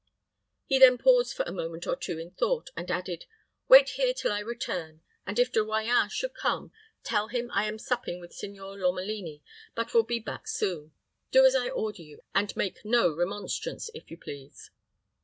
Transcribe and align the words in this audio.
He 0.65 0.79
then 0.79 0.97
paused 0.97 1.35
for 1.37 1.43
a 1.43 1.51
moment 1.51 1.85
or 1.85 1.95
two 1.95 2.17
in 2.17 2.31
thought, 2.31 2.71
and 2.75 2.89
added, 2.89 3.27
"Wait 3.67 3.87
here 3.89 4.15
till 4.15 4.31
I 4.31 4.39
return, 4.39 5.01
and 5.27 5.37
if 5.37 5.51
De 5.51 5.59
Royans 5.59 6.09
should 6.11 6.33
come, 6.33 6.71
tell 7.03 7.27
him 7.27 7.51
I 7.53 7.65
am 7.67 7.77
supping 7.77 8.19
with 8.19 8.33
Signor 8.33 8.77
Lomelini, 8.79 9.43
but 9.75 9.93
will 9.93 10.01
be 10.01 10.17
back 10.17 10.47
soon. 10.47 10.91
Do 11.29 11.45
as 11.45 11.53
I 11.53 11.69
order 11.69 12.01
you, 12.01 12.23
and 12.33 12.55
make 12.55 12.83
no 12.83 13.11
remonstrance, 13.11 13.91
if 13.93 14.09
you 14.09 14.17
please." 14.17 14.71